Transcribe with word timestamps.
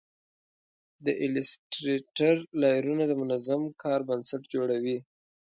د 1.05 1.07
ایلیسټریټر 1.21 2.35
لایرونه 2.61 3.03
د 3.07 3.11
منظم 3.21 3.61
کار 3.83 3.99
بنسټ 4.09 4.41
جوړوي. 4.53 4.97